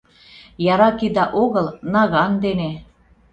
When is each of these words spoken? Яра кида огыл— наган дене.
Яра 0.73 0.89
кида 0.99 1.25
огыл— 1.43 1.67
наган 1.93 2.31
дене. 2.43 2.71